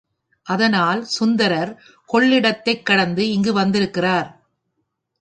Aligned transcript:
அதனால் 0.43 1.03
சுந்தரர் 1.03 1.81
கொள்ளிடத்தைக் 2.13 2.85
கடந்து 2.85 3.29
இங்கு 3.31 3.53
வந்திருக்கிறார். 3.53 4.29